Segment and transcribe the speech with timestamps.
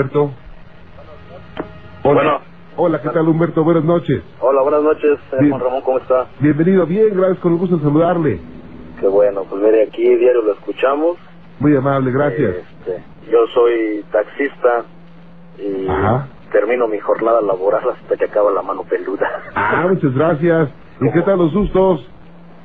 [0.00, 0.30] Humberto?
[2.04, 2.14] Hola.
[2.14, 2.40] Bueno.
[2.76, 3.62] Hola, ¿qué tal, Humberto?
[3.62, 4.22] Buenas noches.
[4.40, 5.50] Hola, buenas noches, eh, Bien.
[5.50, 6.26] Juan Ramón, ¿cómo está?
[6.38, 8.40] Bienvenido, bien, gracias, con el gusto de saludarle.
[8.98, 11.18] Qué bueno, pues mire, aquí diario lo escuchamos.
[11.58, 12.56] Muy amable, gracias.
[12.56, 14.84] Este, yo soy taxista
[15.58, 16.28] y Ajá.
[16.52, 19.28] termino mi jornada laboral hasta que acaba la mano peluda.
[19.54, 20.70] Ah, muchas gracias.
[21.02, 22.08] ¿Y qué tal los sustos?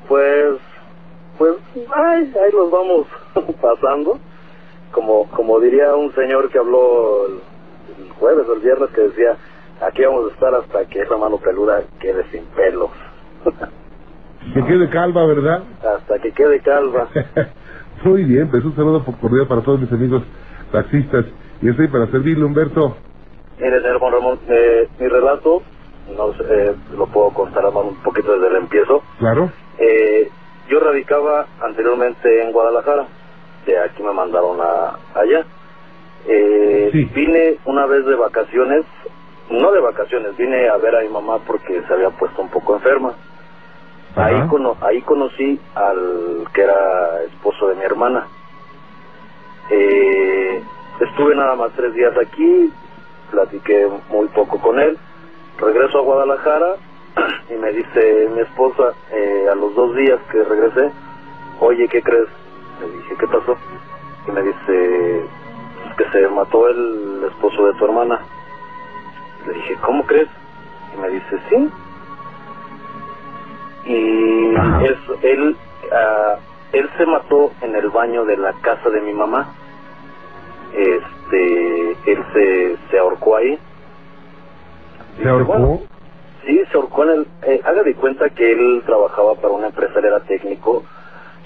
[0.07, 0.53] Pues,
[1.37, 1.55] pues,
[1.93, 3.07] ay, ahí los vamos
[3.61, 4.17] pasando.
[4.95, 7.33] Como, como diría un señor que habló el,
[8.05, 9.35] el jueves o el viernes que decía,
[9.85, 12.89] aquí vamos a estar hasta que esa mano peluda quede sin pelos.
[14.53, 15.63] Que quede calva, ¿verdad?
[15.83, 17.07] hasta que quede calva.
[18.03, 20.21] Muy bien, pues un saludo por cordial para todos mis amigos
[20.71, 21.25] taxistas.
[21.63, 22.95] Y estoy para servirle, Humberto.
[23.59, 25.63] Mire, señor Juan Ramón, eh, mi relato,
[26.15, 29.01] no sé, eh, lo puedo contar un poquito desde el empiezo.
[29.17, 29.49] ¿Claro?
[29.79, 30.29] Eh,
[30.69, 33.07] yo radicaba anteriormente en Guadalajara,
[33.65, 35.45] de aquí me mandaron a allá.
[36.27, 37.05] Eh, Sí.
[37.13, 38.85] Vine una vez de vacaciones,
[39.49, 42.75] no de vacaciones, vine a ver a mi mamá porque se había puesto un poco
[42.75, 43.13] enferma.
[44.15, 48.27] Ahí, cono- ahí conocí al que era esposo de mi hermana.
[49.69, 50.63] Eh,
[51.01, 52.71] estuve nada más tres días aquí,
[53.31, 54.97] platiqué muy poco con él.
[55.59, 56.75] Regreso a Guadalajara
[57.49, 60.91] y me dice mi esposa eh, a los dos días que regresé,
[61.59, 62.27] oye, ¿qué crees?
[62.81, 63.57] Le dije, ¿qué pasó?
[64.27, 68.19] Y me dice, "Es que se mató el esposo de tu hermana.
[69.47, 70.27] Le dije, ¿cómo crees?
[70.95, 71.69] Y me dice, sí.
[73.85, 75.55] Y es, él,
[75.93, 76.35] ah,
[76.73, 79.47] él se mató en el baño de la casa de mi mamá.
[80.73, 83.57] Este, él se, se ahorcó ahí.
[85.13, 85.53] ¿Se Dice, ahorcó?
[85.53, 85.79] "Bueno,
[86.45, 87.27] Sí, se ahorcó en el...
[87.43, 90.83] Eh, haga de cuenta que él trabajaba para una empresa, él era técnico.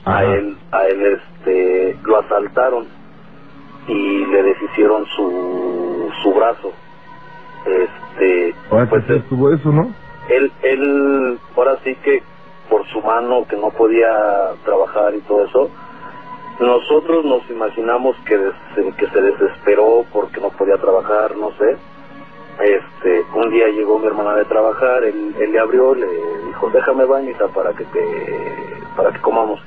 [0.10, 2.88] A él, a él este, lo asaltaron
[3.88, 6.72] y le deshicieron su, su brazo.
[7.66, 9.94] Este, Ahora que pues estuvo eso, ¿no?
[10.30, 12.22] él, él, ahora sí que
[12.70, 14.10] por su mano que no podía
[14.64, 15.70] trabajar y todo eso,
[16.60, 21.78] nosotros nos imaginamos que, des- que se desesperó porque no podía trabajar, no sé.
[22.62, 26.08] Este, un día llegó mi hermana de trabajar, él, él le abrió, le
[26.48, 28.02] dijo, déjame bañita para que te,
[28.98, 29.62] para que comamos.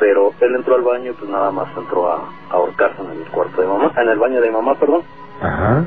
[0.00, 2.16] Pero él entró al baño y pues nada más entró a,
[2.50, 5.02] a ahorcarse en el cuarto de mamá, en el baño de mamá, perdón.
[5.42, 5.84] Ajá.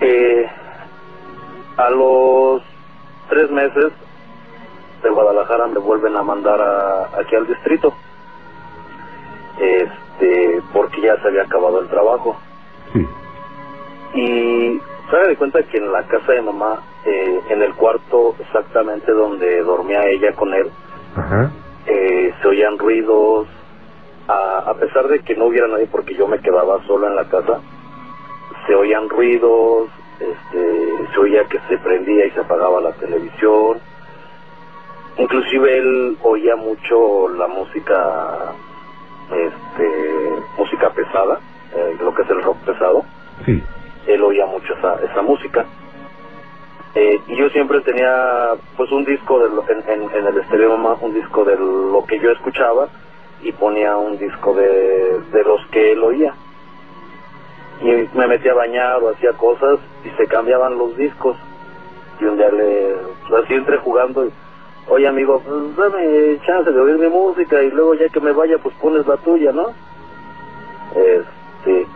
[0.00, 0.46] Eh,
[1.76, 2.62] a los
[3.28, 3.92] tres meses
[5.02, 7.92] de Guadalajara me vuelven a mandar a- aquí al distrito,
[9.58, 12.36] este, porque ya se había acabado el trabajo.
[12.92, 13.06] Sí.
[14.14, 14.80] Y
[15.10, 19.60] se de cuenta que en la casa de mamá, eh, en el cuarto exactamente donde
[19.62, 20.70] dormía ella con él,
[21.16, 21.50] Ajá.
[21.86, 23.46] Eh, se oían ruidos,
[24.28, 27.24] a, a pesar de que no hubiera nadie porque yo me quedaba solo en la
[27.28, 27.60] casa,
[28.66, 29.88] se oían ruidos,
[30.20, 33.78] este, se oía que se prendía y se apagaba la televisión,
[35.16, 38.52] inclusive él oía mucho la música,
[39.30, 41.40] este, música pesada,
[41.74, 43.04] eh, lo que es el rock pesado,
[43.44, 43.62] Sí.
[44.06, 45.64] él oía mucho esa, esa música.
[46.94, 50.96] Eh, y yo siempre tenía pues un disco de lo- en, en- en el mamá,
[51.00, 52.88] un disco de lo que yo escuchaba
[53.42, 56.34] y ponía un disco de, de los que él oía.
[57.80, 61.36] Y me metía a bañar o hacía cosas y se cambiaban los discos.
[62.20, 62.96] Y un día le,
[63.28, 64.32] pues, así entré jugando y,
[64.88, 68.58] oye amigo, pues dame chance de oír mi música y luego ya que me vaya
[68.58, 69.66] pues pones la tuya, ¿no?
[70.96, 71.86] Este,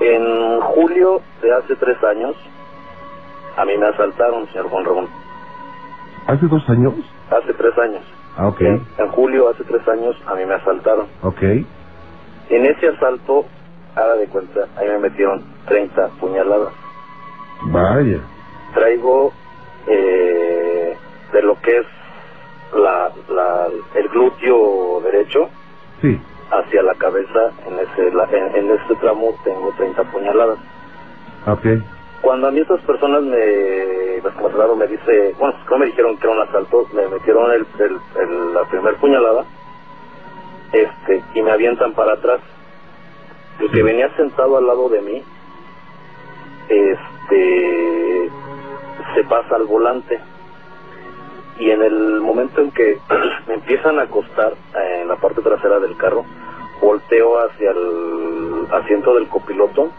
[0.00, 2.36] en julio de hace tres años,
[3.56, 5.08] a mí me asaltaron, señor Juan Ramón.
[6.26, 6.94] ¿Hace dos años?
[7.30, 8.04] Hace tres años.
[8.36, 8.60] Ah, ok.
[8.60, 11.06] En, en julio, hace tres años, a mí me asaltaron.
[11.22, 11.42] Ok.
[11.42, 13.46] En ese asalto,
[13.94, 16.72] haga de cuenta, ahí me metieron 30 puñaladas.
[17.72, 18.20] Vaya.
[18.74, 19.32] Traigo
[19.86, 20.96] eh,
[21.32, 21.86] de lo que es
[22.74, 25.48] la, la, el glúteo derecho
[26.00, 26.20] Sí.
[26.50, 30.58] hacia la cabeza, en ese, la- en, en ese tramo tengo 30 puñaladas.
[31.46, 31.66] Ok.
[32.20, 36.26] Cuando a mí estas personas me, las que me dice, bueno, no me dijeron que
[36.26, 39.44] era un asalto, me metieron el, la primer puñalada,
[40.72, 42.40] este, y me avientan para atrás.
[43.60, 45.22] El que venía sentado al lado de mí,
[46.68, 48.30] este,
[49.14, 50.18] se pasa al volante.
[51.60, 52.98] Y en el momento en que
[53.46, 56.24] me empiezan a acostar eh, en la parte trasera del carro,
[56.80, 59.90] volteo hacia el asiento del copiloto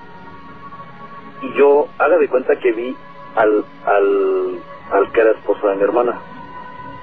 [1.42, 2.96] y yo haga de cuenta que vi
[3.36, 4.60] al al
[4.92, 6.20] al que era esposo de mi hermana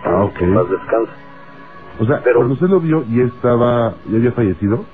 [0.04, 0.40] Ah, ok.
[0.42, 1.12] en paz descanse
[2.00, 4.84] O sea, Pero- cuando usted lo vio y estaba, ya había fallecido.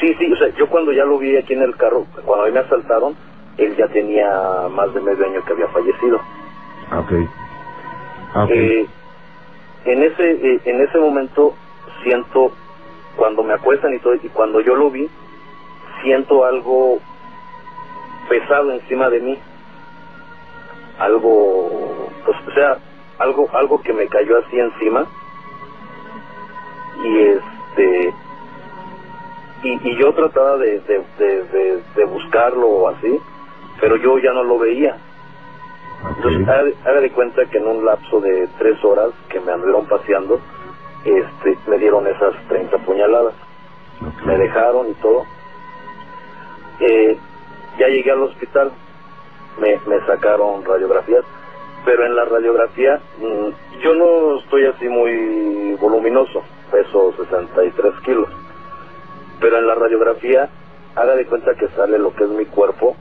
[0.00, 2.48] Sí, sí, o sea, yo cuando ya lo vi aquí en el carro, cuando a
[2.48, 3.14] mí me asaltaron,
[3.58, 4.26] él ya tenía
[4.70, 6.20] más de medio año que había fallecido.
[6.90, 7.12] Ah, ok.
[8.34, 8.50] Ah, ok.
[8.50, 8.86] Eh,
[9.86, 11.54] en ese eh, en ese momento
[12.02, 12.52] siento
[13.16, 15.08] cuando me acuestan y todo y cuando yo lo vi
[16.02, 16.98] siento algo
[18.28, 19.38] pesado encima de mí.
[20.98, 22.78] Algo pues o sea
[23.18, 25.06] algo algo que me cayó así encima.
[27.04, 28.14] Y este
[29.64, 33.18] y, y yo trataba de, de, de, de- buscarlo o así
[33.80, 34.96] pero yo ya no lo veía.
[36.16, 36.48] Entonces,
[36.84, 40.40] haga de, cuenta que en un lapso de tres horas que me anduvieron paseando,
[41.04, 43.34] este, me dieron esas 30 puñaladas.
[44.24, 45.24] Me dejaron y todo.
[46.80, 47.18] Eh,
[47.78, 48.72] ya llegué al hospital,
[49.58, 51.24] me, me sacaron radiografías,
[51.84, 58.28] pero en la radiografía mm, yo no estoy así muy voluminoso, peso 63 kilos,
[59.40, 60.48] pero en la radiografía
[60.94, 62.96] haga de cuenta que sale lo que es mi cuerpo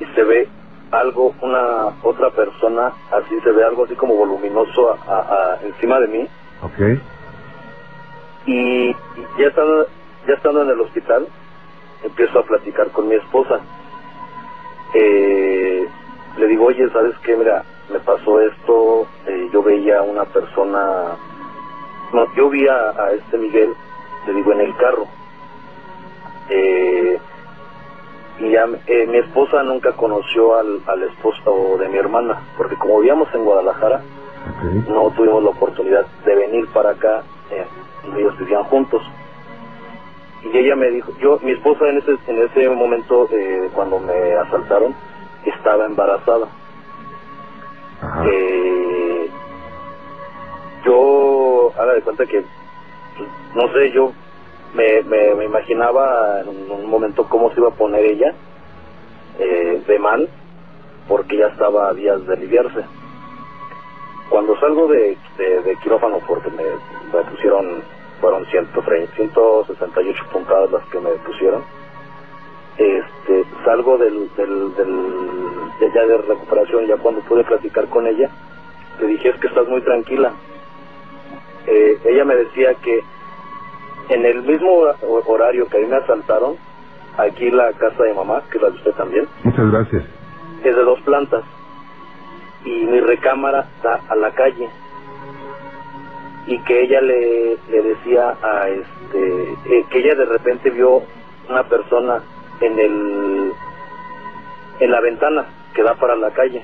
[0.00, 0.48] y se ve
[0.92, 5.20] algo, una otra persona, así se ve algo así como voluminoso a- a-
[5.54, 6.28] a- encima de mí
[6.62, 7.02] Ok.
[8.46, 8.92] y
[9.38, 9.86] ya estando,
[10.28, 11.26] ya estando en el hospital
[12.06, 13.60] empiezo a platicar con mi esposa.
[14.94, 15.86] Eh,
[16.38, 21.16] le digo oye sabes qué mira me pasó esto eh, yo veía una persona
[22.12, 23.74] no yo vi a, a este Miguel
[24.26, 25.06] le digo en el carro.
[26.48, 27.18] Eh,
[28.38, 32.98] y ya, eh, mi esposa nunca conoció al, al esposo de mi hermana porque como
[32.98, 34.02] vivíamos en Guadalajara
[34.88, 37.66] no tuvimos la oportunidad de venir para acá, eh,
[38.16, 39.02] ellos vivían juntos.
[40.42, 44.34] Y ella me dijo, yo, mi esposa en ese, en ese momento, eh, cuando me
[44.34, 44.94] asaltaron,
[45.44, 46.48] estaba embarazada.
[48.30, 49.30] Eh,
[50.84, 52.44] yo, haga de cuenta que,
[53.54, 54.12] no sé, yo
[54.74, 58.34] me, me, me imaginaba en un momento cómo se iba a poner ella
[59.38, 60.28] eh, de mal,
[61.08, 62.84] porque ya estaba a días de aliviarse.
[64.28, 67.82] Cuando salgo de, de, de quirófano, porque me, me pusieron,
[68.26, 71.62] fueron 130, 168 puntadas las que me pusieron,
[72.76, 74.96] este, salgo del, del, del,
[75.78, 78.28] de, ya de recuperación, ya cuando pude platicar con ella,
[79.00, 80.32] le dije, es que estás muy tranquila.
[81.68, 83.00] Eh, ella me decía que
[84.08, 84.96] en el mismo hora-
[85.26, 86.56] horario que a mí me asaltaron,
[87.18, 90.02] aquí la casa de mamá, que es la de usted también, Muchas gracias.
[90.64, 91.44] es de dos plantas
[92.64, 94.68] y mi recámara da a la calle
[96.46, 101.02] y que ella le, le decía a este eh, que ella de repente vio
[101.48, 102.22] una persona
[102.60, 103.52] en el
[104.80, 106.62] en la ventana que da para la calle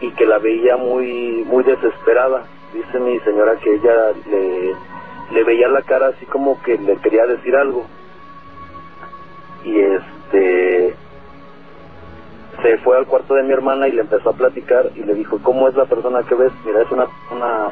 [0.00, 2.44] y que la veía muy muy desesperada.
[2.72, 4.74] Dice mi señora que ella le
[5.32, 7.86] le veía la cara así como que le quería decir algo.
[9.64, 10.94] Y este
[12.62, 15.38] se fue al cuarto de mi hermana y le empezó a platicar y le dijo
[15.42, 17.70] cómo es la persona que ves mira es una una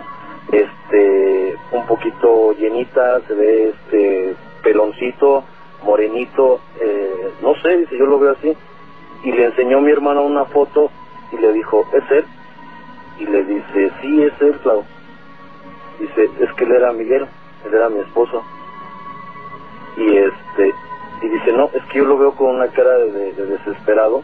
[0.52, 5.44] este un poquito llenita se ve este peloncito
[5.84, 8.56] morenito eh, no sé dice yo lo veo así.
[9.24, 10.90] Y le enseñó mi hermana una foto
[11.32, 12.24] y le dijo es él
[13.18, 14.84] y le dice sí es él Clau
[15.98, 17.26] dice es que él era Miguel
[17.66, 18.42] él era mi esposo
[19.96, 20.72] y este
[21.22, 24.22] y dice no es que yo lo veo con una cara de- de desesperado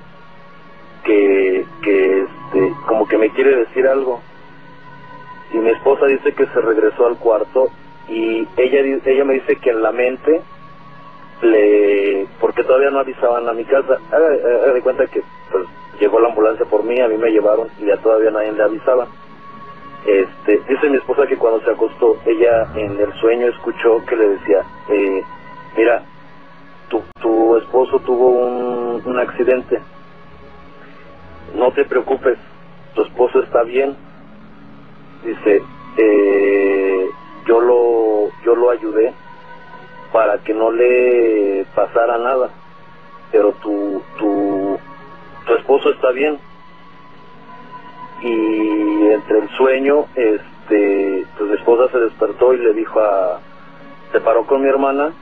[1.04, 4.20] que que este como que me quiere decir algo
[5.52, 7.68] y mi esposa dice que se regresó al cuarto
[8.08, 10.42] y ella ella me dice que en la mente
[11.42, 15.66] le porque todavía no avisaban a mi casa haga, haga de cuenta que pues
[16.00, 19.06] llegó la ambulancia por mí a mí me llevaron y ya todavía nadie le avisaba.
[20.06, 24.28] Este dice mi esposa que cuando se acostó ella en el sueño escuchó que le
[24.28, 25.22] decía eh,
[25.76, 26.02] mira
[26.88, 29.80] tu, tu esposo tuvo un, un accidente.
[31.54, 32.38] No te preocupes
[32.94, 33.96] tu esposo está bien
[35.24, 35.62] dice
[35.96, 37.10] eh,
[37.46, 39.12] yo lo yo lo ayudé
[40.12, 42.50] para que no le pasara nada
[43.34, 44.78] pero tu tu
[45.44, 46.38] tu esposo está bien.
[48.22, 53.40] Y entre el sueño este pues mi esposa se despertó y le dijo a
[54.12, 55.12] se paró con mi hermana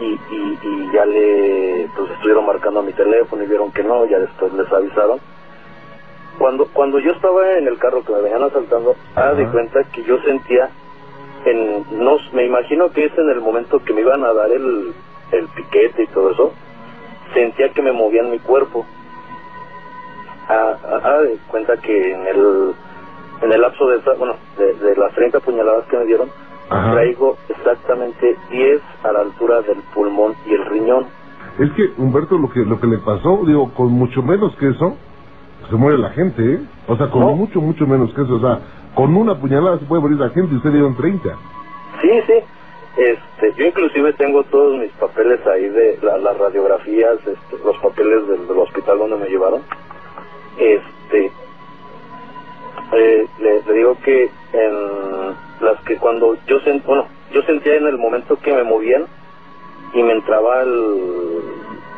[0.00, 4.06] y, y, y ya le pues estuvieron marcando a mi teléfono y vieron que no
[4.06, 5.20] ya después les avisaron
[6.42, 10.02] cuando cuando yo estaba en el carro que me venían asaltando haga de cuenta que
[10.02, 10.70] yo sentía
[11.44, 14.92] en no me imagino que es en el momento que me iban a dar el
[15.30, 16.52] el piquete y todo eso
[17.32, 18.84] sentía que me movían mi cuerpo
[20.48, 22.74] Ah, ah, haga de cuenta que en el
[23.42, 26.28] en el lapso de esa, bueno de, de las 30 puñaladas que me dieron
[26.70, 26.90] Ajá.
[26.90, 31.06] traigo exactamente 10 a la altura del pulmón y el riñón.
[31.60, 34.96] Es que Humberto lo que lo que le pasó, digo, con mucho menos que eso,
[35.72, 36.60] se muere la gente, ¿eh?
[36.86, 37.32] O sea, con No.
[37.34, 38.60] mucho, mucho menos que eso, o sea,
[38.94, 41.30] con una puñalada se puede morir la gente y usted dieron 30.
[42.00, 42.34] Sí, sí.
[42.96, 48.28] Este, yo inclusive tengo todos mis papeles ahí de la- las radiografías, este, los papeles
[48.28, 49.62] del, del hospital donde me llevaron.
[50.58, 51.32] Este,
[52.92, 57.86] eh, le, le digo que en las que cuando yo sent, bueno, yo sentía en
[57.86, 59.06] el momento que me movían
[59.94, 61.40] y me entraba el,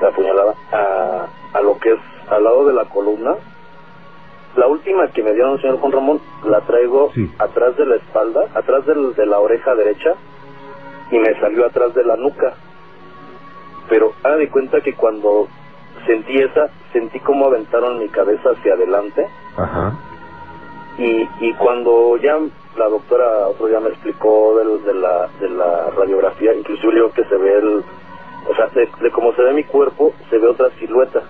[0.00, 1.26] la puñalada a,
[1.58, 1.98] a lo que es
[2.30, 3.34] al lado de la columna.
[4.56, 7.28] La última que me dieron, señor Juan Ramón, la traigo Sí.
[7.38, 10.14] atrás de la espalda, atrás del- de la oreja derecha
[11.10, 12.54] y me salió atrás de la nuca.
[13.88, 15.48] Pero haga de cuenta que cuando
[16.06, 19.92] sentí esa, sentí como aventaron mi cabeza hacia adelante Ajá.
[20.98, 22.38] y, y cuando ya
[22.76, 27.24] la doctora otro día me explicó del- de, la, de la radiografía, inclusive yo que
[27.24, 27.84] se ve el,
[28.48, 31.22] o sea, de, de cómo se ve mi cuerpo, se ve otra silueta,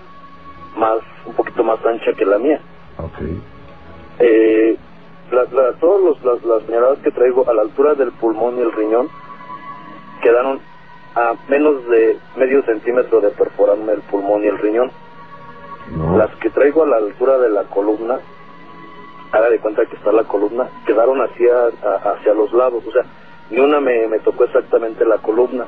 [0.77, 2.61] más, un poquito más ancha que la mía.
[2.97, 3.19] Ok.
[4.19, 4.77] Eh,
[5.31, 8.71] la, la, todas los- las, las que traigo a la altura del pulmón y el
[8.71, 9.09] riñón
[10.21, 10.59] quedaron
[11.15, 14.91] a menos de medio centímetro de perforarme el pulmón y el riñón.
[15.95, 16.17] No.
[16.17, 18.19] Las que traigo a la altura de la columna,
[19.31, 23.03] haga de cuenta que está la columna, quedaron hacia, a- hacia los lados, o sea,
[23.51, 25.65] ni una me, me tocó exactamente la columna.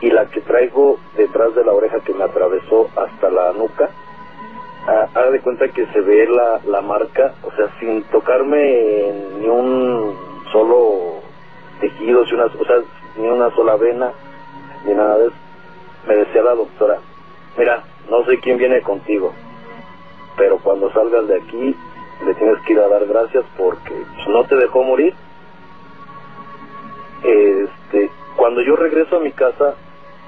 [0.00, 3.88] Y la que traigo detrás de la oreja que me atravesó hasta la nuca,
[4.86, 10.16] haga de cuenta que se ve la, la marca, o sea, sin tocarme ni un
[10.50, 11.20] solo
[11.80, 12.76] tejido, si una, o sea,
[13.16, 14.12] ni una sola vena,
[14.84, 15.36] ni nada de eso.
[16.06, 16.98] Me decía la doctora,
[17.56, 19.32] mira, no sé quién viene contigo,
[20.36, 21.76] pero cuando salgas de aquí
[22.26, 23.94] le tienes que ir a dar gracias porque
[24.28, 25.14] no te dejó morir.
[27.22, 29.74] Este, cuando yo regreso a mi casa,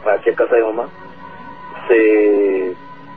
[0.06, 0.88] aquí a casa de mamá,
[1.88, 2.76] se,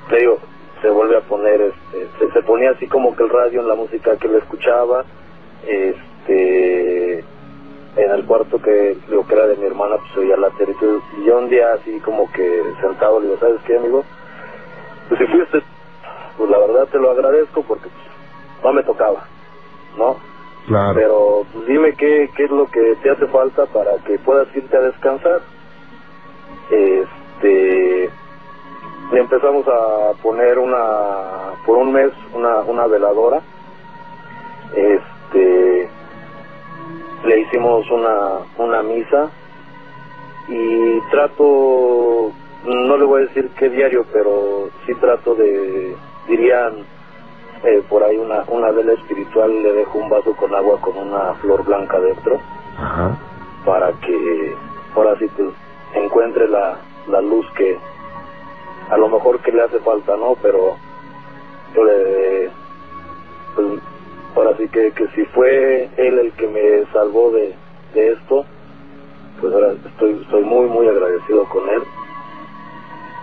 [0.09, 0.39] te digo,
[0.81, 3.75] se vuelve a poner, este, se, se ponía así como que el radio en la
[3.75, 5.05] música que le escuchaba,
[5.67, 7.19] este,
[7.97, 10.75] en el cuarto que lo que era de mi hermana, pues oía la tele.
[11.19, 14.03] Y yo un día así como que sentado le digo, ¿sabes qué, amigo?
[15.09, 15.61] Pues si fuiste,
[16.37, 19.25] pues la verdad te lo agradezco porque pues, no me tocaba,
[19.97, 20.17] ¿no?
[20.67, 20.93] Claro.
[20.93, 24.77] Pero pues dime qué, qué es lo que te hace falta para que puedas irte
[24.77, 25.41] a descansar.
[26.69, 27.96] Este,
[29.11, 33.41] le empezamos a poner una, por un mes, una, una veladora.
[34.75, 35.89] Este,
[37.25, 39.29] le hicimos una, una misa
[40.49, 42.31] y trato,
[42.65, 45.95] no le voy a decir qué diario, pero sí trato de,
[46.27, 46.85] dirían
[47.63, 51.33] eh, por ahí una, una vela espiritual, le dejo un vaso con agua con una
[51.35, 52.39] flor blanca dentro
[52.77, 53.17] Ajá.
[53.65, 54.55] para que
[54.95, 55.49] ahora sí pues
[55.95, 57.77] encuentre la, la luz que
[58.89, 60.35] a lo mejor que le hace falta, ¿no?
[60.41, 60.75] Pero
[61.75, 62.49] yo le,
[63.55, 63.67] pues
[64.35, 67.53] ahora sí que, que si fue él el que me salvó de,
[67.93, 68.45] de esto,
[69.41, 71.81] pues ahora estoy, estoy muy, muy agradecido con él.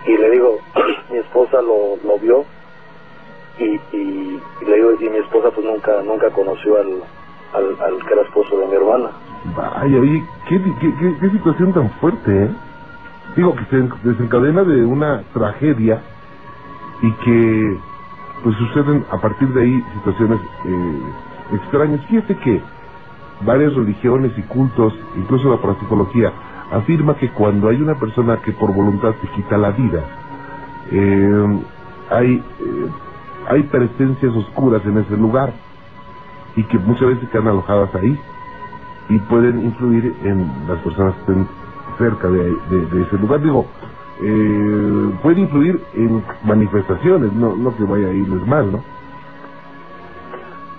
[0.06, 0.59] Y le digo,
[1.11, 2.44] mi esposa lo, lo vio
[3.59, 3.64] y,
[3.97, 7.02] y, le digo, y mi esposa pues nunca, nunca conoció al,
[7.54, 9.11] al, que era esposo de mi hermana.
[9.56, 12.50] Vaya, oye, qué, qué, qué- qué situación tan fuerte, ¿eh?
[13.37, 16.03] Digo, que se en- desencadena de una tragedia
[17.03, 17.79] y que
[18.43, 21.03] pues suceden a partir de ahí situaciones eh,
[21.53, 22.00] extrañas.
[22.07, 22.62] Fíjate que
[23.41, 26.33] varias religiones y cultos, incluso la parapsicología,
[26.73, 30.00] afirma que cuando hay una persona que por voluntad se quita la vida,
[30.93, 31.61] eh,
[32.11, 32.91] hay, eh,
[33.49, 35.53] hay presencias oscuras en ese lugar
[36.57, 38.19] y que muchas veces quedan alojadas ahí
[39.09, 41.49] y pueden influir en las personas que estén
[41.99, 43.41] cerca de, de- de ese lugar.
[43.41, 43.67] Digo,
[44.23, 48.85] eh, puede influir en manifestaciones, no, no que vaya a irles mal, ¿no?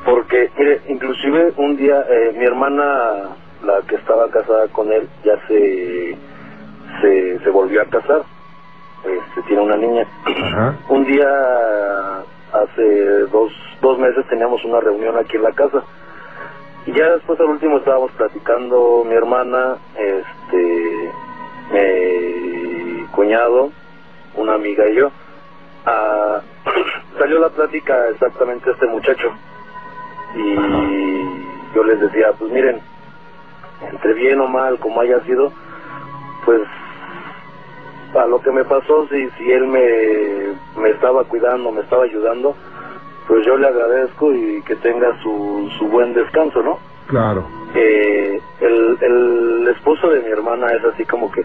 [0.05, 2.83] Porque, mire, inclusive un día eh, mi hermana,
[3.63, 6.15] la que estaba casada con él, ya se,
[7.01, 8.21] se, se volvió a casar.
[9.03, 10.05] Este, tiene una niña.
[10.25, 10.75] Ajá.
[10.89, 11.27] Un día,
[12.53, 15.83] hace dos, dos meses, teníamos una reunión aquí en la casa.
[16.85, 20.94] Y ya después al último estábamos platicando mi hermana, este,
[21.71, 23.71] mi cuñado,
[24.35, 25.11] una amiga y yo.
[25.85, 26.41] Ah,
[27.19, 29.31] salió la plática exactamente este muchacho.
[30.35, 30.55] Y
[31.75, 32.81] yo les decía, pues miren,
[33.91, 35.51] entre bien o mal, como haya sido,
[36.45, 36.61] pues
[38.15, 42.55] a lo que me pasó, si, si él me, me estaba cuidando, me estaba ayudando,
[43.27, 46.79] pues yo le agradezco y que tenga su, su buen descanso, ¿no?
[47.07, 47.45] Claro.
[47.75, 51.43] Eh, el, el esposo de mi hermana es así como que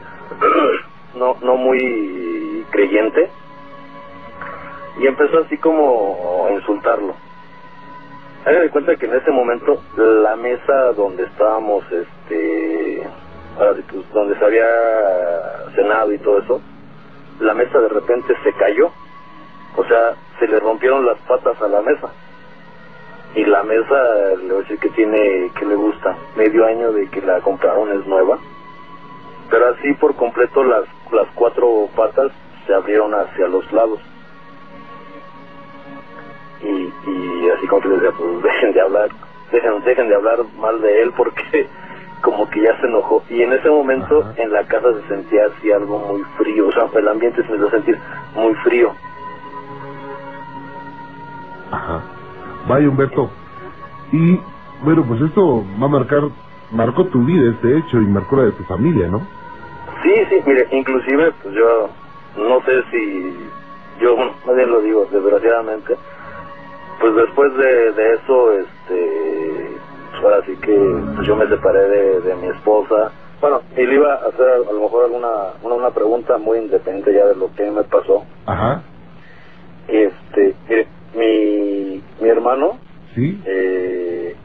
[1.15, 3.31] no no muy creyente
[5.01, 7.15] y empezó así como a insultarlo.
[8.45, 13.07] Haga de cuenta que en ese momento la mesa donde estábamos, este,
[13.57, 14.67] pues, donde se había
[15.75, 16.61] cenado y todo eso,
[17.41, 18.91] la mesa de repente se cayó.
[19.77, 22.11] O sea, se le rompieron las patas a la mesa.
[23.35, 27.09] Y la mesa, le voy a decir que tiene, que le gusta, medio año de
[27.09, 28.39] que la compraron, es nueva.
[29.51, 32.33] Pero así por completo las, las cuatro patas
[32.67, 34.01] se abrieron hacia los lados
[36.63, 39.09] y, y así como que les decía, pues dejen de hablar,
[39.53, 41.67] dejen, dejen de hablar mal de él porque
[42.23, 43.23] como que ya se enojó.
[43.29, 46.89] Y en ese momento en la casa se sentía así algo muy frío, o sea,
[46.95, 47.99] el ambiente se me hizo sentir
[48.35, 48.95] muy frío.
[51.71, 52.03] Ajá.
[52.69, 53.31] Vaya Humberto.
[54.13, 54.41] Y
[54.83, 56.23] bueno, pues esto va a marcar,
[56.71, 59.21] marcó tu vida este hecho y marcó la de tu familia, ¿no?
[60.03, 61.91] Sí, sí, mire, inclusive pues yo
[62.37, 63.37] no sé si,
[64.01, 65.97] yo más bien lo digo, desgraciadamente,
[67.01, 69.77] pues después de, de eso, este,
[70.11, 70.77] pues ahora sí que
[71.15, 71.89] pues yo me separé
[72.21, 73.13] de, mi esposa.
[73.41, 75.29] Bueno, y le iba a hacer a lo mejor alguna
[75.63, 78.25] una, pregunta muy independiente ya de lo que me pasó.
[78.47, 78.83] Ajá.
[79.89, 80.55] Este,
[81.15, 82.79] mi, mi hermano,
[83.15, 84.37] sí, eh,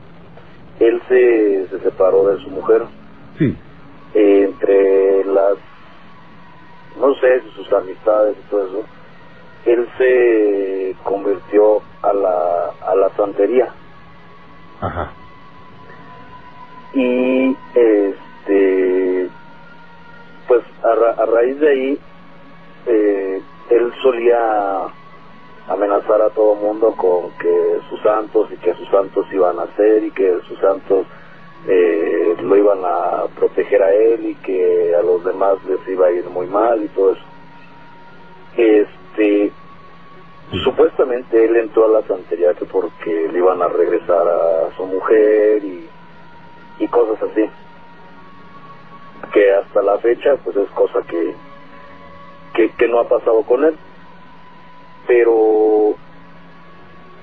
[0.80, 2.84] él se, se separó de su mujer.
[3.38, 3.56] Sí.
[4.14, 5.58] entre las,
[6.98, 8.84] no sé, sus amistades y todo eso,
[9.66, 13.74] él se convirtió a la, a la santería.
[14.80, 15.12] Ajá.
[16.94, 19.30] Y este,
[20.48, 22.00] pues a, a raíz de ahí,
[22.86, 24.40] eh, él solía
[25.68, 30.04] amenazar a todo mundo con que sus santos y que sus santos iban a ser
[30.04, 31.08] y que sus santos
[31.68, 36.12] eh, lo iban a proteger a él y que a los demás les iba a
[36.12, 37.24] ir muy mal y todo eso.
[38.58, 39.52] Este,
[40.64, 45.64] Supuestamente él entró a la santería que porque le iban a regresar a su mujer
[45.64, 45.90] y,
[46.80, 47.50] y cosas así.
[49.34, 51.34] Que hasta la fecha pues es cosa que,
[52.78, 53.76] que, no ha pasado con él.
[55.08, 55.96] Pero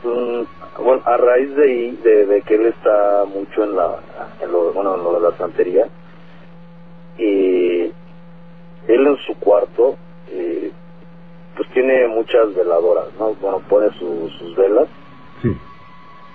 [0.05, 3.99] mm, bueno, a raíz de ahí, de, que él está mucho en la,
[4.41, 5.89] en lo, bueno, en lo de la santería,
[7.19, 7.93] y
[8.89, 9.97] él en su cuarto
[10.31, 10.73] eh,
[11.57, 13.35] pues tiene muchas veladoras, ¿no?
[13.35, 14.89] Bueno, pone sus velas.
[15.43, 15.57] Sí.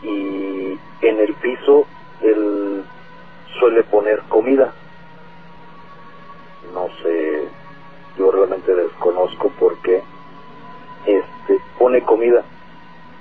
[0.03, 1.85] Y en el piso
[2.21, 2.83] él
[3.59, 4.73] suele poner comida.
[6.73, 7.47] No sé,
[8.17, 10.03] yo realmente desconozco por qué.
[11.77, 12.43] Pone comida.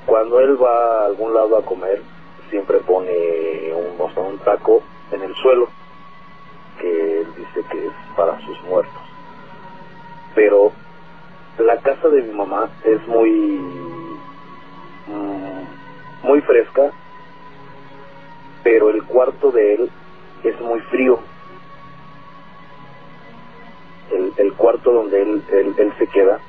[0.06, 2.00] Cuando él va a algún lado a comer,
[2.50, 3.12] siempre pone
[3.74, 5.68] un, un taco en el suelo,
[6.80, 9.02] que él dice que es para sus muertos.
[10.34, 10.72] Pero
[11.58, 13.30] la casa de mi mamá es muy
[15.06, 16.92] mm, muy fresca
[18.62, 19.90] pero el cuarto de él
[20.42, 21.20] es muy frío
[24.10, 25.42] el, el cuarto donde él,
[25.78, 26.40] él, se queda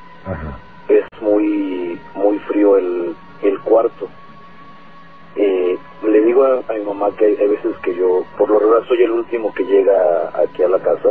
[0.89, 4.08] es muy muy frío el, el cuarto.
[5.36, 9.04] Eh, le digo a, mi mamá que hay, veces que yo por lo regular soy
[9.04, 11.10] el último que llega aquí a la casa.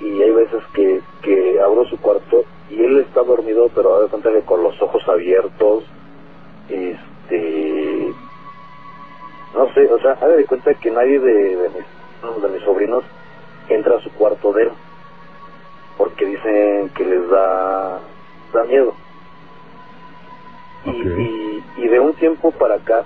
[0.00, 4.32] Y hay veces que, que abro su cuarto y él está dormido, pero de cuenta
[4.32, 5.84] que con los ojos abiertos,
[6.68, 8.12] este,
[9.54, 13.04] no sé, o sea, haga de cuenta que nadie de, de, de mis sobrinos
[13.68, 14.70] entra a su cuarto de él,
[15.98, 18.00] porque dicen que les da,
[18.52, 18.94] da miedo.
[20.84, 23.04] Y, y, de un tiempo para acá,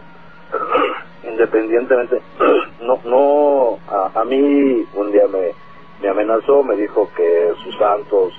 [1.28, 2.20] independientemente,
[2.80, 5.52] no, no, a, a mí un día me,
[6.00, 8.32] me amenazó, me dijo que sus santos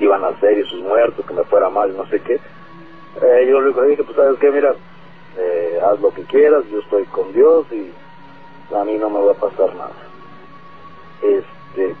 [0.00, 2.34] iban a ser y sus muertos, que me fuera mal, no sé qué.
[2.34, 4.74] Eh, yo le dije, pues sabes qué, mira,
[5.38, 7.92] eh, haz lo que quieras, yo estoy con Dios y
[8.74, 9.92] a mí no me va a pasar nada.
[11.22, 11.94] Este,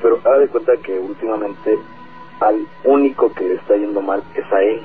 [0.00, 1.78] pero haz de cuenta que últimamente
[2.44, 4.82] al único que le está yendo mal es a él.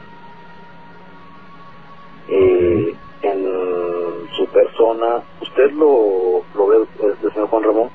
[2.30, 3.46] Eh, en
[4.36, 7.90] su persona, usted lo, ve, este señor Juan Ramón,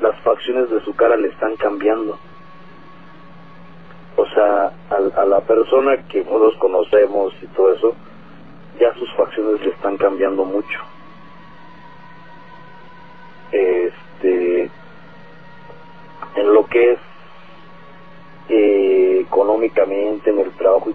[0.00, 2.18] las facciones de su cara le están cambiando.
[4.16, 7.94] O sea, a, la persona que todos conocemos y todo eso,
[8.80, 10.89] ya sus facciones le están cambiando mucho.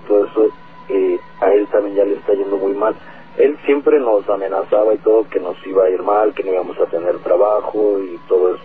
[0.05, 0.49] Todo eso,
[0.89, 2.95] eh, a él también ya le está yendo muy mal.
[3.37, 6.79] Él siempre nos amenazaba y todo que nos iba a ir mal, que no íbamos
[6.79, 8.63] a tener trabajo y todo eso.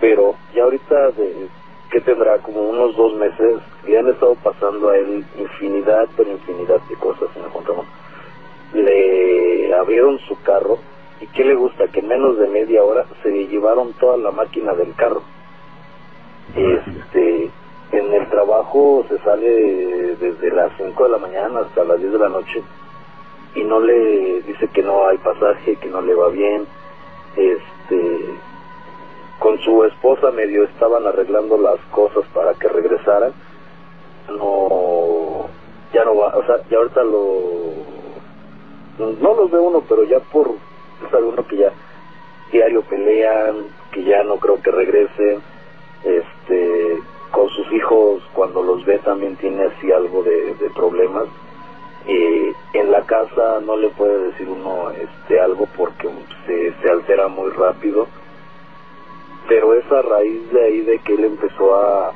[0.00, 1.48] Pero ya ahorita, de,
[1.90, 6.80] que tendrá como unos dos meses, le han estado pasando a él infinidad, pero infinidad
[6.88, 7.86] de cosas, señor Juan Ramón.
[8.74, 10.78] Le abrieron su carro
[11.20, 11.86] y ¿qué le gusta?
[11.88, 15.22] Que en menos de media hora se le llevaron toda la máquina del carro.
[16.56, 17.31] Este, en el
[18.32, 22.62] trabajo se sale desde las 5 de la mañana hasta las 10 de la noche
[23.54, 26.66] y no le dice que no hay pasaje, que no le va bien.
[27.36, 28.20] Este,
[29.38, 33.32] con su esposa medio estaban arreglando las cosas para que regresaran.
[34.28, 35.46] No,
[35.92, 37.34] ya no va, o sea, ya ahorita lo,
[39.20, 40.48] no los ve uno, pero ya por,
[41.10, 41.72] sabe uno que ya
[42.50, 45.42] diario pelean, que ya no creo que regresen,
[47.54, 51.24] sus hijos cuando los ve también tiene así algo de, problemas.
[52.06, 56.10] Eh, en la casa no le puede decir uno este algo porque
[56.46, 58.08] se, altera muy rápido
[59.48, 62.12] pero es a raíz de ahí de que él empezó a,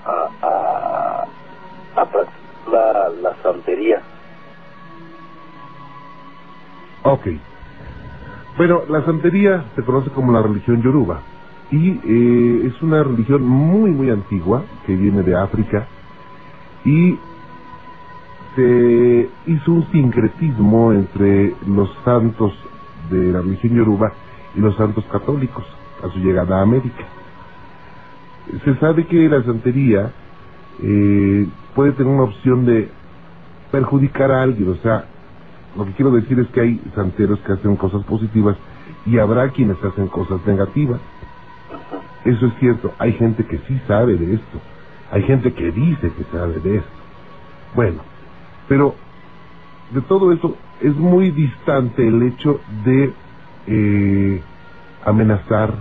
[1.94, 4.02] a practicar la, la santería.
[7.02, 7.26] Ok.
[8.56, 11.20] Bueno, la santería se conoce como la religión yoruba
[11.70, 15.86] y eh, es una religión muy muy antigua que viene de África
[16.84, 17.18] y
[18.54, 22.52] se hizo un sincretismo entre los santos
[23.10, 24.12] de la religión yoruba
[24.54, 25.64] y los santos católicos
[26.02, 27.04] a su llegada a América.
[28.64, 30.12] Se sabe que la santería
[30.82, 32.88] eh, puede tener una opción de
[33.70, 35.04] perjudicar a alguien, o sea,
[35.76, 38.56] lo que quiero decir es que hay santeros que hacen cosas positivas
[39.04, 41.00] y habrá quienes hacen cosas negativas.
[42.26, 44.60] Eso es cierto, hay gente que sí sabe de esto,
[45.12, 46.90] hay gente que dice que sabe de esto.
[47.74, 48.00] Bueno,
[48.68, 48.96] pero
[49.92, 53.12] de todo eso es muy distante el hecho de
[53.68, 54.42] eh,
[55.04, 55.74] amenazar,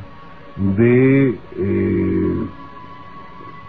[0.55, 2.47] de, eh,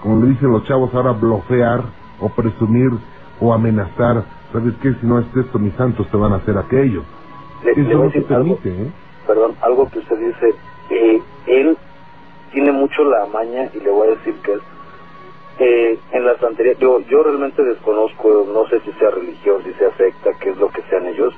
[0.02, 1.82] como le dicen los chavos ahora, blofear
[2.20, 2.90] o presumir
[3.40, 4.22] o amenazar.
[4.52, 4.92] ¿Sabes qué?
[5.00, 7.02] Si no es esto, mis santos te van a hacer aquello.
[7.64, 8.92] Eso no se permite, ¿eh?
[9.26, 10.54] Perdón, algo que usted dice,
[10.90, 11.76] eh, él
[12.56, 14.60] tiene mucho la maña y le voy a decir que es
[15.58, 19.94] eh, en la santería, yo, yo realmente desconozco, no sé si sea religión, si sea
[19.98, 21.34] secta, qué es lo que sean ellos.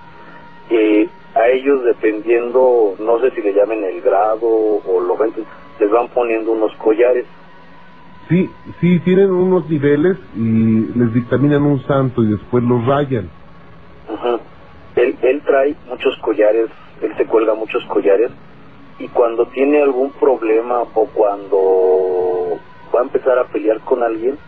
[0.70, 5.32] Eh, a ellos dependiendo, no sé si le llamen el grado o lo ven,
[5.80, 7.26] les van poniendo unos collares.
[8.28, 8.48] Sí,
[8.80, 13.28] sí, tienen unos niveles y les dictaminan un santo y después los rayan.
[14.94, 16.70] él, él trae muchos collares,
[17.02, 18.30] él se cuelga muchos collares
[18.98, 22.58] y cuando tiene algún problema o cuando
[22.94, 24.38] va a empezar a pelear con alguien,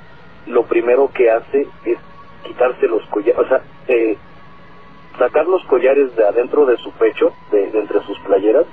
[0.46, 1.98] lo primero que hace es
[2.44, 4.16] quitarse los collares, o sea, eh,
[5.18, 8.66] sacar los collares de adentro de su pecho, de, entre sus playeras,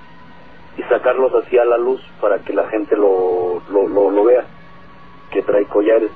[0.78, 4.46] y sacarlos hacia la luz para que la gente lo, lo, lo, vea,
[5.32, 6.12] que trae collares.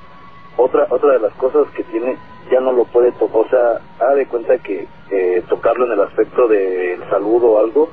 [0.57, 2.17] Otra, otra de las cosas que tiene,
[2.51, 6.01] ya no lo puede tocar, o sea, ha de cuenta que eh, tocarlo en el
[6.01, 7.89] aspecto del saludo o algo,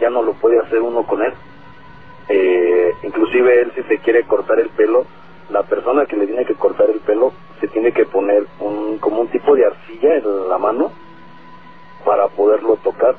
[0.00, 1.32] ya no lo puede hacer uno con él.
[2.28, 5.06] Eh, inclusive él si se quiere cortar el pelo,
[5.50, 9.22] la persona que le tiene que cortar el pelo se tiene que poner un, como
[9.22, 10.92] un tipo de arcilla en la mano
[12.04, 13.16] para poderlo tocar.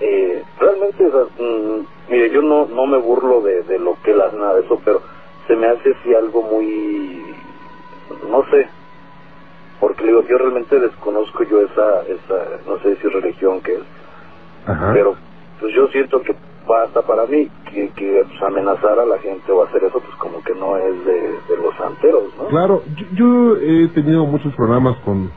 [0.00, 4.36] Eh, realmente, mm, mire, yo no, no me burlo de, de lo que él hace,
[4.36, 5.02] nada de eso, pero
[5.46, 7.22] se me hace así algo muy,
[8.30, 8.68] no sé,
[9.80, 13.80] porque digo, yo realmente desconozco yo esa, esa no sé si religión que es,
[14.94, 15.16] pero
[15.60, 16.34] pues yo siento que
[16.84, 20.42] hasta para mí que, que pues, amenazar a la gente o hacer eso pues como
[20.42, 22.46] que no es de, los santeros, ¿no?
[22.46, 25.30] Claro, yo, he tenido muchos programas con,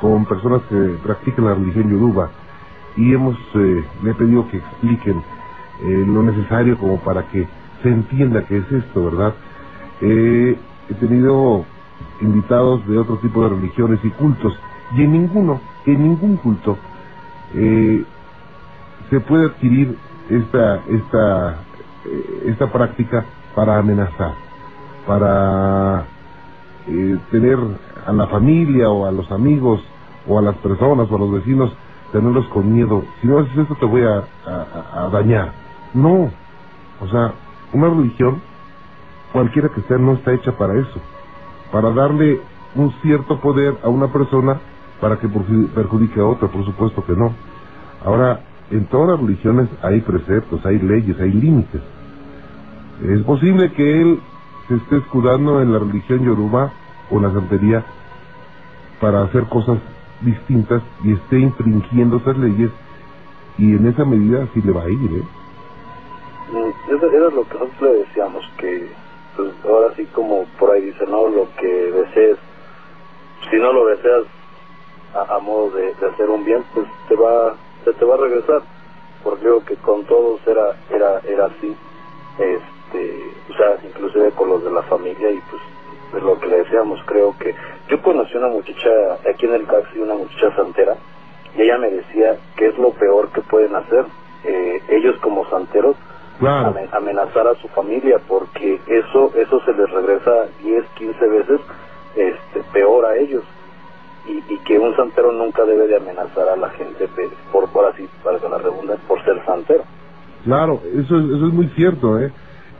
[0.00, 2.30] con personas que practican la religión yoruba
[2.96, 5.22] y hemos eh, le he pedido que expliquen
[5.82, 7.46] eh, lo necesario como para que
[7.82, 9.34] se entienda qué es esto, ¿verdad?
[10.00, 10.56] he
[11.00, 11.64] tenido
[12.20, 14.52] invitados de otro tipo de religiones y cultos
[14.96, 16.76] y en ninguno, en ningún culto
[17.54, 18.04] eh,
[19.10, 19.96] se puede adquirir
[20.30, 21.50] esta, esta,
[22.06, 24.32] eh, esta práctica para amenazar,
[25.06, 26.04] para
[26.88, 27.58] eh, tener
[28.06, 29.82] a la familia o a los amigos
[30.26, 31.72] o a las personas o a los vecinos,
[32.12, 33.04] tenerlos con miedo.
[33.20, 35.52] Si no haces esto te voy a, a, dañar.
[35.92, 36.30] No.
[37.00, 37.34] O sea,
[37.72, 38.40] una religión,
[39.32, 41.00] cualquiera que sea, no está hecha para eso.
[41.72, 42.40] Para darle
[42.74, 44.60] un cierto poder a una persona
[45.00, 47.34] para que perjudique a otra, por supuesto que no.
[48.04, 51.80] Ahora, en todas las religiones hay preceptos, hay leyes, hay límites.
[53.02, 54.20] Es posible que él
[54.68, 56.72] se esté escudando en la religión yoruba
[57.10, 57.84] o la santería
[59.00, 59.78] para hacer cosas
[60.20, 62.70] distintas y esté infringiendo esas leyes
[63.58, 65.22] y en esa medida sí le va a ir, ¿eh?
[66.52, 68.88] Mm, era lo que nosotros le decíamos, que
[69.36, 72.38] pues ahora sí como por ahí dice, no, lo que desees,
[73.50, 74.24] si no lo deseas
[75.14, 78.18] a, a modo de, de hacer un bien, pues te va, se te va a
[78.18, 78.62] regresar,
[79.22, 81.76] porque creo que con todos era, era, era así,
[82.38, 85.62] este, o sea, inclusive con los de la familia y pues
[86.16, 87.54] es lo que le decíamos, creo que
[87.88, 88.90] yo conocí una muchacha
[89.30, 90.96] aquí en el taxi, una muchacha santera,
[91.56, 94.04] y ella me decía que es lo peor que pueden hacer
[94.44, 95.96] eh, ellos como santeros
[96.40, 96.74] Claro.
[96.92, 101.60] amenazar a su familia porque eso eso se les regresa 10, 15 veces
[102.16, 103.44] este, peor a ellos.
[104.26, 107.30] Y, y que un santero nunca debe de amenazar a la gente pe-
[107.68, 109.84] por, así, para que la redundancia, por ser santero.
[110.44, 112.32] Claro, eso es, eso es muy cierto, ¿eh?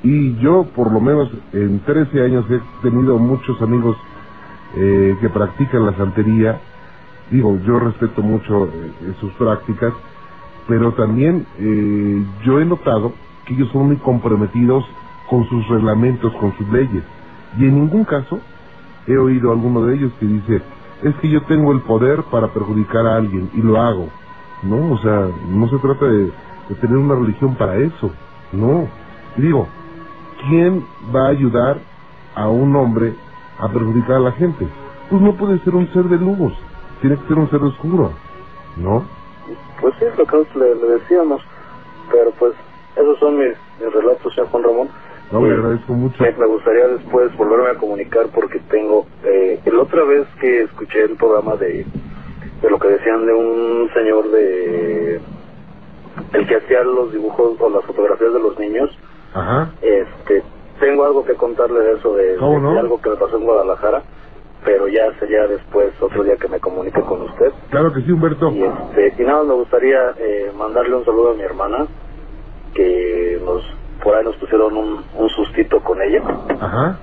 [0.02, 3.96] Y yo, por lo menos en 13 años, he tenido muchos amigos
[4.76, 6.60] eh, que practican la santería.
[7.30, 9.94] Digo, yo respeto mucho eh, sus prácticas,
[10.68, 13.14] pero también eh, yo he notado
[13.46, 14.84] que ellos son muy comprometidos
[15.30, 17.02] con sus reglamentos, con sus leyes.
[17.58, 18.40] Y en ningún caso
[19.06, 20.60] he oído alguno de ellos que dice,
[21.02, 24.08] es que yo tengo el poder para perjudicar a alguien y lo hago.
[24.62, 26.32] No, o sea, no se trata de,
[26.68, 28.10] de tener una religión para eso.
[28.52, 28.88] No.
[29.36, 29.66] Y digo,
[30.48, 31.78] ¿quién va a ayudar
[32.34, 33.14] a un hombre
[33.58, 34.66] a perjudicar a la gente?
[35.10, 36.52] Pues no puede ser un ser de luz,
[37.00, 38.12] tiene que ser un ser oscuro,
[38.76, 39.04] ¿no?
[39.80, 41.42] Pues sí, es lo que le, le decíamos,
[42.10, 42.54] pero pues
[42.96, 44.88] esos son mis, mis relatos, señor Juan Ramón.
[45.32, 46.22] No, le Y agradezco mucho.
[46.22, 51.02] Me, me gustaría después volverme a comunicar porque tengo, eh, la otra vez que escuché
[51.04, 51.84] el programa de,
[52.62, 55.20] de lo que decían de un señor de,
[56.32, 58.90] el que hacía los dibujos o las fotografías de los niños,
[59.34, 59.70] Ajá.
[59.82, 60.42] este,
[60.80, 62.34] tengo algo que contarle de eso, de,
[62.78, 64.02] algo que me pasó en Guadalajara,
[64.64, 67.52] pero ya sería después, otro día que me comunique con usted.
[67.70, 68.50] Claro que sí, Humberto.
[68.50, 71.86] Y, este, y nada, me gustaría eh, mandarle un saludo a mi hermana,
[72.74, 73.62] que nos
[74.02, 76.22] por ahí nos pusieron un, un sustito con ella,
[76.60, 76.98] Ajá.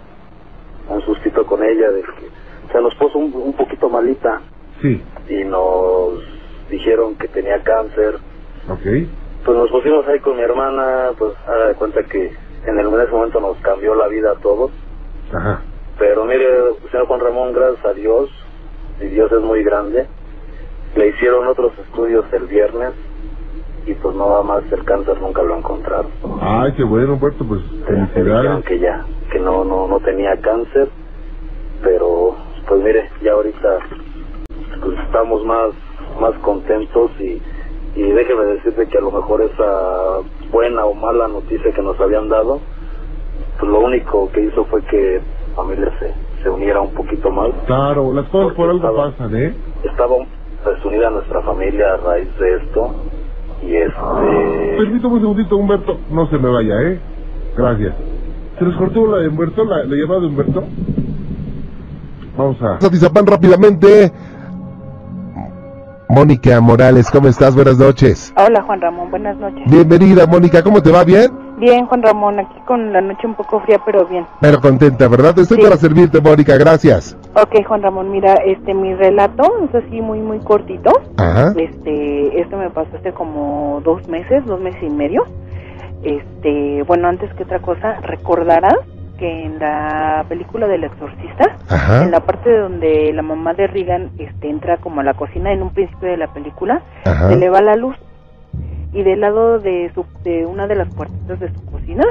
[0.90, 2.30] un sustito con ella, de que
[2.72, 4.42] se nos puso un, un poquito malita
[4.82, 5.02] Sí.
[5.30, 6.20] y nos
[6.70, 8.16] dijeron que tenía cáncer.
[8.70, 9.08] Ok.
[9.46, 12.32] Pues nos pusimos ahí con mi hermana, pues haga de cuenta que
[12.66, 14.72] en, el, ese momento nos cambió la vida a todos.
[15.34, 15.62] Ajá.
[15.98, 16.46] Pero mire,
[16.92, 18.30] señor Juan Ramón, gracias a Dios,
[19.00, 20.08] y Dios es muy grande,
[20.96, 22.92] le hicieron otros estudios el viernes
[23.86, 26.12] y pues nada más el cáncer nunca lo encontraron.
[26.40, 28.66] Ay, qué bueno, Humberto, pues felicidades.
[28.66, 30.88] que ya, que no, no, no tenía cáncer,
[31.82, 32.36] pero
[32.68, 33.80] pues mire, ya ahorita
[34.82, 35.70] pues estamos más,
[36.20, 37.42] más contentos y,
[37.96, 40.20] y déjeme decirte que a lo mejor esa
[40.52, 42.60] buena o mala noticia que nos habían dado,
[43.60, 46.14] pues lo único que hizo fue que la familia se,
[46.44, 47.50] se uniera un poquito más.
[47.68, 49.54] Claro, las cosas por algo Estaba- pasan, ¿eh?
[49.84, 50.16] Estaba
[50.66, 52.96] desunida nuestra familia a raíz de esto
[53.64, 54.78] y este...
[54.78, 55.98] Permítame un segundito, Humberto.
[56.10, 57.00] No se me vaya, ¿eh?
[57.56, 57.94] Gracias.
[58.58, 60.64] ¿Se les cortó la de Humberto, la, la llamada de Humberto?
[62.38, 62.76] Vamos a...
[62.86, 64.12] Atizapán rápidamente.
[66.12, 67.56] Mónica Morales, ¿cómo estás?
[67.56, 68.34] Buenas noches.
[68.36, 69.64] Hola Juan Ramón, buenas noches.
[69.68, 71.06] Bienvenida, Mónica, ¿cómo te va?
[71.06, 71.32] ¿Bien?
[71.58, 74.26] Bien Juan Ramón, aquí con la noche un poco fría, pero bien.
[74.42, 75.40] Pero contenta, ¿verdad?
[75.40, 75.64] Estoy Sí.
[75.64, 77.16] para servirte, Mónica, gracias.
[77.34, 80.92] Ok Juan Ramón, mira, este mi relato es así muy muy cortito.
[81.16, 81.54] Ajá.
[81.56, 85.24] Este, esto me pasó hace como dos meses, dos meses y medio.
[86.04, 88.76] Este, bueno, antes que otra cosa, recordarás
[89.22, 92.02] que en la película del exorcista, Ajá.
[92.04, 95.62] en la parte donde la mamá de Regan este, entra como a la cocina en
[95.62, 97.30] un principio de la película, Ajá.
[97.30, 97.96] se le va la luz
[98.94, 102.04] y del lado de su de una de las puertitas de su cocina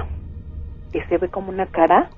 [0.93, 2.09] que se ve como una cara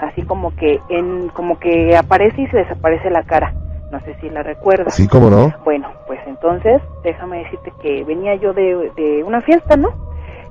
[0.00, 3.54] así como que en como que aparece y se desaparece la cara
[3.92, 5.54] no sé si la recuerdas Sí, ¿cómo no?
[5.64, 9.88] bueno pues entonces déjame decirte que venía yo de, de una fiesta no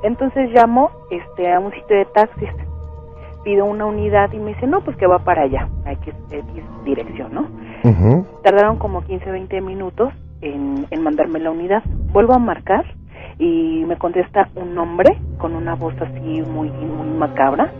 [0.03, 2.49] entonces llamo este a un sitio de taxis
[3.49, 7.33] pido una unidad y me dice no pues que va para allá X, X dirección
[7.33, 7.47] no
[8.43, 11.83] tardaron como 15, 20 minutos en, en mandarme la unidad.
[12.12, 12.85] Vuelvo a marcar
[13.38, 17.71] y me contesta un hombre con una voz así muy, muy macabra.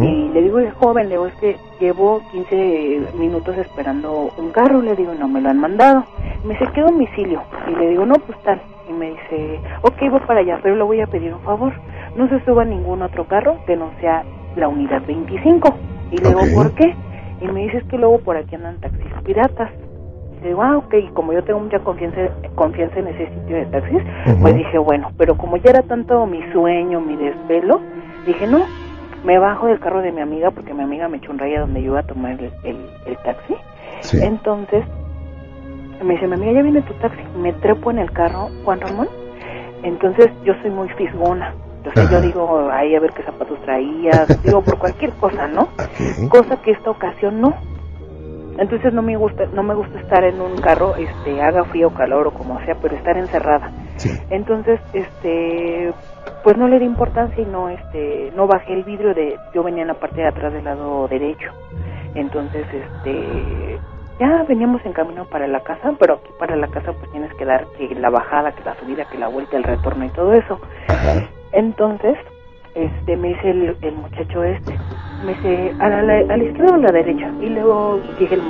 [0.00, 4.80] Y le digo, joven, le digo, es que llevo 15 minutos esperando un carro.
[4.80, 6.04] Le digo, no me lo han mandado.
[6.44, 7.42] Me dice, ¿qué domicilio?
[7.70, 8.60] Y le digo, no, pues tal.
[8.88, 11.72] Y me dice, ok, voy para allá, pero le voy a pedir un favor.
[12.16, 14.24] No se suba ningún otro carro que no sea
[14.56, 15.74] la unidad 25.
[16.10, 16.94] Y le digo, ¿por qué?
[17.40, 19.70] Y me dice, es que luego por aquí andan taxis piratas.
[20.38, 22.20] Y le digo, ah, ok, y como yo tengo mucha confianza,
[22.54, 24.02] confianza en ese sitio de taxis,
[24.40, 27.80] pues dije, bueno, pero como ya era tanto mi sueño, mi desvelo,
[28.26, 28.64] dije, no,
[29.24, 31.80] me bajo del carro de mi amiga porque mi amiga me echó un rayo donde
[31.82, 33.54] yo iba a tomar el, el- el taxi.
[34.00, 34.18] Sí.
[34.22, 34.84] Entonces,
[36.04, 37.20] me dice, mi amiga, ya viene tu taxi.
[37.40, 39.08] Me trepo en el carro, Juan Ramón.
[39.84, 41.54] Entonces yo soy muy fisgona.
[41.90, 45.68] Sea, yo digo, ahí a ver qué zapatos traías, digo por cualquier cosa, ¿no?
[46.28, 47.54] Cosa que esta ocasión no.
[48.58, 51.94] Entonces no me gusta, no me gusta estar en un carro, este, haga frío o
[51.94, 53.70] calor o como sea, pero estar encerrada.
[53.96, 54.10] Sí.
[54.30, 55.92] Entonces, este,
[56.44, 59.82] pues no le di importancia y no, este, no bajé el vidrio de, yo venía
[59.82, 61.50] en la parte de atrás del lado derecho.
[62.14, 63.78] Entonces, este,
[64.20, 67.46] ya veníamos en camino para la casa, pero aquí para la casa pues tienes que
[67.46, 70.60] dar que la bajada, que la subida, que la vuelta, el retorno y todo eso.
[70.88, 71.26] Ajá.
[71.52, 72.16] Entonces,
[72.74, 74.78] este, me dice el, el muchacho este,
[75.22, 77.34] me dice, a la, a la izquierda o a la derecha.
[77.40, 78.42] Y luego dije, el,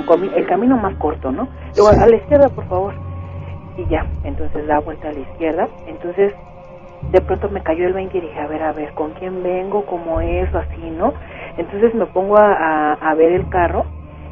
[0.47, 1.49] camino más corto, ¿no?
[1.75, 2.95] Luego, a la izquierda, por favor.
[3.77, 5.69] Y ya, entonces da vuelta a la izquierda.
[5.85, 6.33] Entonces,
[7.11, 9.85] de pronto me cayó el 20 y dije, a ver, a ver, ¿con quién vengo?
[9.85, 10.53] ¿Cómo es?
[10.55, 11.13] Así, ¿no?
[11.57, 13.85] Entonces me pongo a, a, ver el carro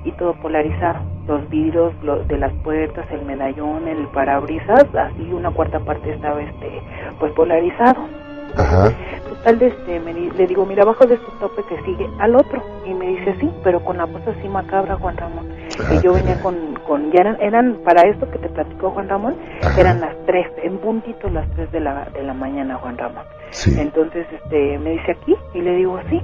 [0.04, 1.02] y todo polarizado.
[1.28, 6.42] Los vidrios lo- de las puertas, el medallón, el parabrisas, así una cuarta parte estaba,
[6.44, 6.84] este,
[7.20, 8.10] pues polarizado.
[8.56, 8.92] Ajá.
[9.30, 12.36] Total, de este, me di- le digo, mira, abajo de este tope que sigue al
[12.36, 12.64] otro.
[12.86, 15.46] Y me dice, sí, pero con la voz así macabra, Juan Ramón.
[15.90, 19.36] Que yo venía con, con ya eran, eran, para esto que te platicó Juan Ramón,
[19.64, 19.80] Ajá.
[19.80, 23.24] eran las tres, en puntito las tres de la, de la mañana, Juan Ramón.
[23.52, 23.74] Sí.
[23.80, 26.22] Entonces, este, me dice aquí, y le digo, sí.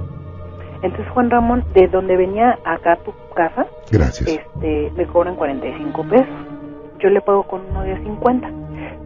[0.82, 4.28] Entonces, Juan Ramón, de donde venía acá a tu casa, Gracias.
[4.28, 6.26] este, me cobran 45 pesos.
[7.00, 8.48] Yo le pago con uno de 50.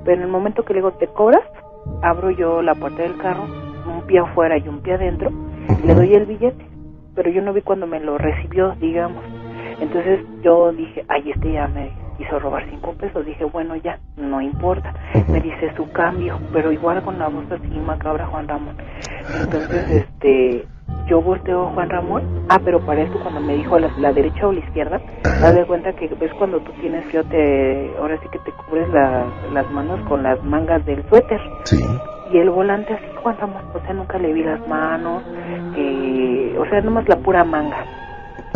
[0.04, 1.42] Pero en el momento que le digo, ¿te cobras?
[2.02, 3.44] Abro yo la puerta del carro,
[3.86, 5.30] un pie afuera y un pie adentro,
[5.82, 6.66] y le doy el billete.
[7.14, 9.22] Pero yo no vi cuando me lo recibió, digamos.
[9.80, 13.24] Entonces yo dije, ay, este ya me quiso robar cinco pesos.
[13.26, 14.94] Dije, bueno, ya, no importa.
[15.28, 18.76] Me dice su cambio, pero igual con la voz así macabra Juan Ramón.
[19.40, 20.66] Entonces, este,
[21.08, 22.22] yo volteo a Juan Ramón.
[22.48, 25.00] Ah, pero para esto cuando me dijo la, la derecha o la izquierda,
[25.42, 28.88] haz de cuenta que ves cuando tú tienes frío, te, ahora sí que te cubres
[28.90, 31.40] la- las manos con las mangas del suéter.
[31.64, 31.84] Sí.
[32.32, 35.22] Y el volante así, Juan Ramón, o sea, nunca le vi las manos,
[35.74, 37.84] que, o sea, nomás la pura manga.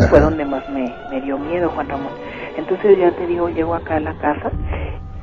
[0.09, 2.11] Fue donde más me, me dio miedo, Juan Ramón.
[2.57, 4.51] Entonces ya te digo, llego acá a la casa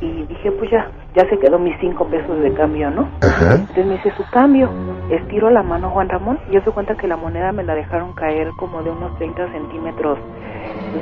[0.01, 3.09] y dije, pues ya, ya se quedó mis cinco pesos de cambio, ¿no?
[3.23, 3.55] Ajá.
[3.55, 4.69] Entonces me dice su cambio,
[5.11, 8.13] estiro la mano Juan Ramón y yo se cuenta que la moneda me la dejaron
[8.15, 10.19] caer como de unos 30 centímetros,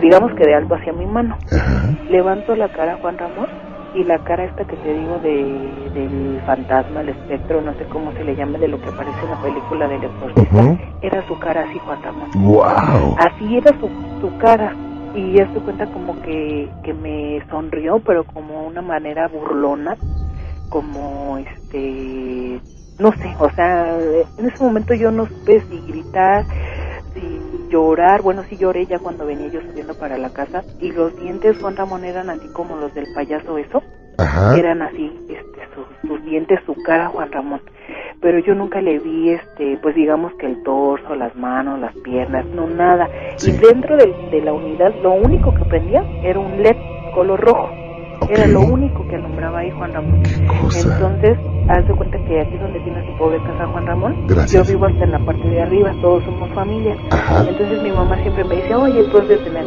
[0.01, 1.37] digamos que de alto hacia mi mano.
[1.53, 1.91] Ajá.
[2.11, 3.49] Levanto la cara Juan Ramón
[3.95, 8.13] y la cara esta que te digo de, del fantasma, el espectro, no sé cómo
[8.13, 11.65] se le llame, de lo que aparece en la película del exorcista, era su cara
[11.69, 12.31] así Juan Ramón.
[12.37, 13.17] Wow.
[13.19, 13.89] Así era su,
[14.21, 14.75] su cara.
[15.15, 19.97] Y ya se cuenta como que, que me sonrió, pero como una manera burlona,
[20.71, 22.61] como este,
[22.99, 23.99] no sé, o sea,
[24.39, 26.47] en ese momento yo no supe si gritar,
[27.15, 31.15] si llorar, bueno, sí lloré ya cuando venía yo subiendo para la casa, y los
[31.21, 33.83] dientes Juan Ramón eran así como los del payaso eso,
[34.19, 34.57] Ajá.
[34.57, 37.61] eran así, este, sus, sus dientes, su cara Juan Ramón.
[38.23, 42.47] Pero yo nunca le vi, este, pues digamos que el torso, las manos, las piernas,
[42.55, 43.09] no nada.
[43.37, 43.51] Sí.
[43.51, 46.77] Y dentro de, de la unidad, lo único que prendía era un LED
[47.15, 47.69] color rojo.
[48.31, 50.23] Era lo único que alumbraba ahí Juan Ramón.
[50.25, 51.37] Entonces,
[51.69, 54.69] haz de cuenta que aquí donde tiene su pobre casa Juan Ramón, Gracias.
[54.69, 56.97] yo vivo hasta en la parte de arriba, todos somos familia.
[57.11, 57.45] Ajá.
[57.49, 59.65] Entonces mi mamá siempre me dice, oye, tú has de tener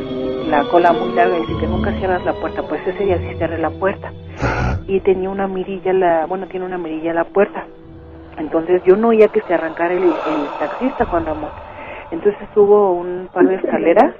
[0.49, 2.63] la cola muy larga y dice que nunca cierras la puerta.
[2.63, 4.79] Pues ese día sí cerré la puerta Ajá.
[4.87, 7.65] y tenía una mirilla, la, bueno, tiene una mirilla la puerta.
[8.37, 11.51] Entonces yo no oía que se arrancara el, el taxista Juan Ramón.
[12.11, 14.13] Entonces subo un par de escaleras,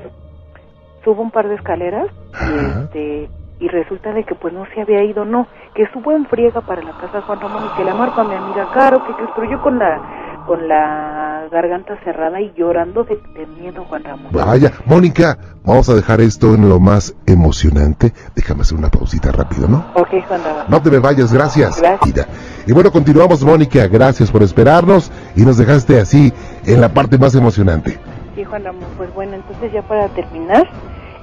[1.04, 2.08] subo un par de escaleras
[2.40, 6.26] y este y resulta de que pues no se había ido, no, que subo en
[6.26, 9.02] friega para la casa de Juan Ramón y que la marco a mi amiga Caro,
[9.04, 10.02] que, que pero yo con la
[10.46, 14.32] con la garganta cerrada y llorando de, de miedo Juan Ramón.
[14.32, 18.14] Vaya, Mónica, vamos a dejar esto en lo más emocionante.
[18.36, 19.86] Déjame hacer una pausita rápido, ¿no?
[19.96, 20.66] Ok, Juan Ramón.
[20.68, 21.80] No te me vayas, gracias.
[21.80, 22.28] Gracias.
[22.68, 23.88] Y bueno, continuamos, Mónica.
[23.88, 26.34] Gracias por esperarnos y nos dejaste así
[26.66, 27.98] en la parte más emocionante.
[28.36, 30.68] Sí, Juan Ramón, pues bueno, entonces ya para terminar,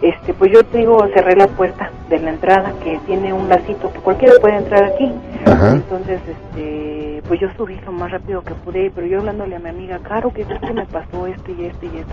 [0.02, 3.92] este, pues yo te digo, cerré la puerta de la entrada que tiene un lacito
[3.92, 5.10] que cualquiera puede entrar aquí.
[5.46, 5.72] Ajá.
[5.72, 9.68] Entonces, este, pues yo subí lo más rápido que pude, pero yo hablándole a mi
[9.68, 12.12] amiga, Caro, que es que me pasó esto y esto y esto.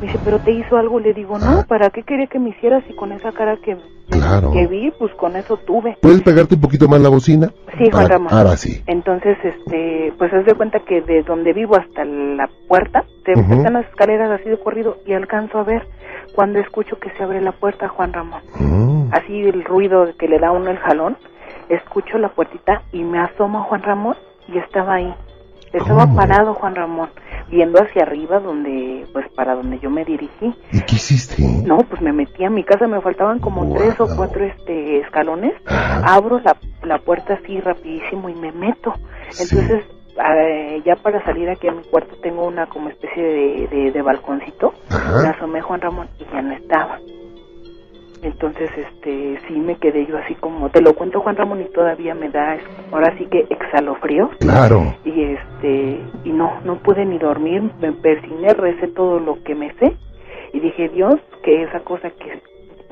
[0.00, 2.82] Me dice, pero te hizo algo, le digo, no, ¿para qué quería que me hicieras
[2.88, 3.76] y con esa cara que,
[4.10, 4.50] Claro.
[4.52, 5.96] que vi, pues con eso tuve.
[6.00, 7.52] ¿Puedes pegarte un poquito más la bocina?
[7.78, 8.32] Sí, Juan Ramón.
[8.32, 8.82] Ahora sí.
[8.86, 13.72] Entonces, este, pues haz de cuenta que de donde vivo hasta la puerta, te están
[13.74, 15.86] las escaleras así de corrido y alcanzo a ver
[16.34, 18.42] cuando escucho que se abre la puerta, Juan Ramón.
[18.58, 19.08] Mm.
[19.12, 21.16] Así el ruido que le da uno el jalón,
[21.68, 24.16] escucho la puertita y me asomo Juan Ramón
[24.48, 25.14] y estaba ahí.
[25.72, 26.16] Estaba ¿Cómo?
[26.16, 27.08] parado Juan Ramón,
[27.50, 30.54] viendo hacia arriba donde, pues para donde yo me dirigí.
[30.70, 31.42] ¿Y qué hiciste?
[31.66, 33.76] No, pues me metí a mi casa, me faltaban como Wow.
[33.78, 35.52] tres o cuatro este escalones.
[35.66, 36.14] Ajá.
[36.14, 38.92] Abro la la puerta así rapidísimo y me meto.
[39.40, 39.84] Entonces,
[40.16, 44.02] eh, ya para salir aquí a mi cuarto tengo una como especie de, de, de
[44.02, 44.74] balconcito.
[44.90, 45.22] Ajá.
[45.22, 46.98] Me asomé Juan Ramón y ya no estaba.
[48.22, 52.14] Entonces, este, sí me quedé yo así como, te lo cuento Juan Ramón y todavía
[52.14, 52.56] me da,
[52.90, 54.30] ahora sí que exhalofrío.
[54.40, 54.94] Claro.
[55.04, 59.74] Y este, y no, no pude ni dormir, me persigné, recé todo lo que me
[59.74, 59.94] sé
[60.54, 62.40] y dije, Dios, que esa cosa que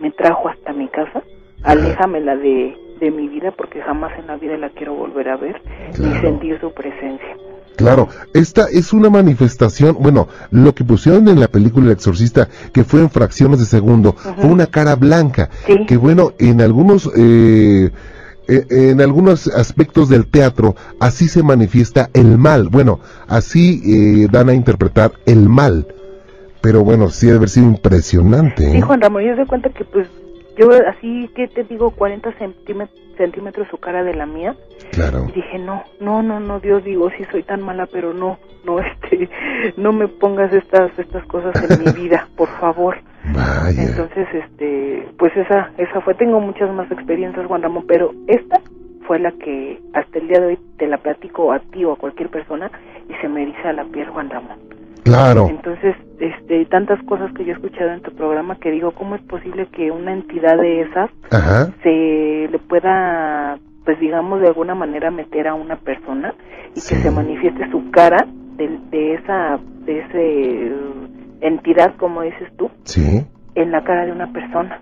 [0.00, 1.22] me trajo hasta mi casa,
[1.62, 5.60] aléjamela de, de mi vida porque jamás en la vida la quiero volver a ver
[5.88, 6.20] ni Claro.
[6.20, 7.36] sentir su presencia.
[7.76, 12.84] Claro, esta es una manifestación, bueno, lo que pusieron en la película El Exorcista, que
[12.84, 15.84] fue en fracciones de segundo, fue una cara blanca, Sí.
[15.86, 17.90] que bueno, en algunos, eh,
[18.46, 24.50] eh, en algunos aspectos del teatro, así se manifiesta el mal, bueno, así eh, dan
[24.50, 25.86] a interpretar el mal,
[26.60, 28.70] pero bueno, sí debe haber sido impresionante.
[28.70, 28.80] Sí, ¿eh?
[28.82, 30.06] Juan Ramón, yo se cuenta que pues
[30.56, 34.54] yo así que te digo 40 centímetros, centímetros su cara de la mía.
[34.92, 38.38] Claro, y dije no no no no Dios digo sí soy tan mala pero no
[38.64, 39.28] no este
[39.76, 42.98] no me pongas estas estas cosas en mi vida por favor.
[43.24, 48.60] Vaya, entonces este pues esa esa fue tengo muchas más experiencias Juan Ramón pero esta
[49.06, 51.96] fue la que hasta el día de hoy te la platico a ti o a
[51.96, 52.70] cualquier persona
[53.08, 57.52] y se me eriza la piel Juan Ramón claro, entonces, este, tantas cosas que yo
[57.52, 61.10] he escuchado en tu programa que digo, ¿cómo es posible que una entidad de esas
[61.30, 66.34] ajá, se le pueda, pues digamos, de alguna manera meter a una persona
[66.74, 66.94] y Sí.
[66.94, 68.26] que se manifieste su cara
[68.56, 70.72] de, de esa, de ese eh,
[71.40, 73.24] entidad, como dices tú, sí.
[73.54, 74.80] en la cara de una persona?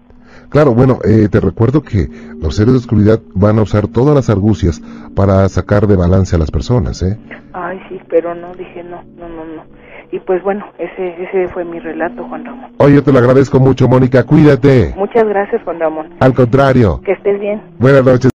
[0.48, 2.08] Claro, bueno, eh, te recuerdo que
[2.40, 4.80] los seres de oscuridad van a usar todas las argucias
[5.16, 7.18] para sacar de balance a las personas, ¿eh?
[7.52, 9.64] Ay, sí, pero no, dije no, no, no, no.
[10.12, 12.72] Y pues bueno, ese, ese fue mi relato, Juan Ramón.
[12.78, 14.92] Oye, yo te lo agradezco mucho, Mónica, cuídate.
[14.96, 16.08] Muchas gracias, Juan Ramón.
[16.18, 17.62] Al contrario, Que estés bien.
[17.78, 18.26] buenas noches.